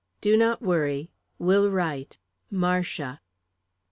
Do 0.19 0.35
not 0.35 0.63
worry. 0.63 1.11
Will 1.37 1.69
write. 1.69 2.17
"Marcia." 2.49 3.21